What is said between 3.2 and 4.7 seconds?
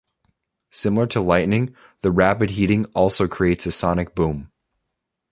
creates a sonic boom.